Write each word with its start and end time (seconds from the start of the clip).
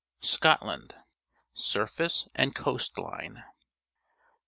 SCOTLAND 0.21 0.95
Surface 1.53 2.27
and 2.33 2.55
Coast 2.55 2.97
line. 2.97 3.43